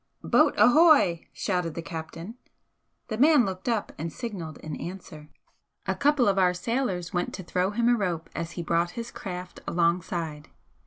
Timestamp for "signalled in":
4.11-4.75